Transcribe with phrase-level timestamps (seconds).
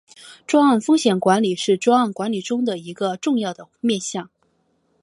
[0.47, 4.31] 专案风险管理是专案管理中一个重要的面向。